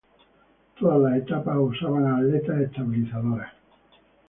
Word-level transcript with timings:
Todas 0.79 0.99
las 0.99 1.17
etapas 1.19 1.57
usaban 1.59 2.07
aletas 2.07 2.59
estabilizadoras. 2.59 3.53